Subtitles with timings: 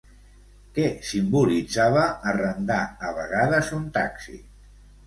[0.77, 4.43] Què simbolitzava arrendar a vegades un taxi?